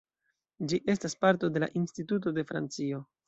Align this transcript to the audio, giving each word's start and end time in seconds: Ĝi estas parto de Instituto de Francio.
Ĝi 0.71 0.79
estas 0.93 1.15
parto 1.25 1.51
de 1.57 1.63
Instituto 1.81 2.35
de 2.39 2.47
Francio. 2.53 3.05